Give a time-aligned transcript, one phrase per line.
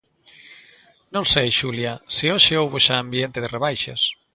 [1.13, 4.01] Non sei, Xulia, se hoxe houbo xa ambiente de rebaixas.